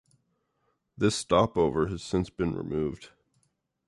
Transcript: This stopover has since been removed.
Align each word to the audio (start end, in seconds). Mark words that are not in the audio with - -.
This 0.97 1.13
stopover 1.15 1.85
has 1.89 2.01
since 2.01 2.31
been 2.31 2.55
removed. 2.55 3.11